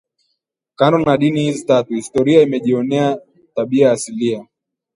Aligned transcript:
Kando 0.75 0.97
na 0.99 1.17
dini 1.17 1.41
hizi 1.43 1.65
tatu 1.65 1.93
historia 1.93 2.41
imejionea 2.41 3.17
tiba 3.55 3.91
asilia 3.91 4.47